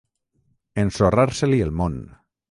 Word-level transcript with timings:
Ensorrar-se-li 0.83 1.59
el 1.67 1.75
món. 1.83 1.99